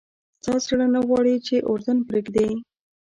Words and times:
ستا 0.39 0.53
زړه 0.65 0.85
نه 0.95 0.99
غواړي 1.07 1.35
چې 1.47 1.55
اردن 1.71 1.97
پرېږدې. 2.07 2.49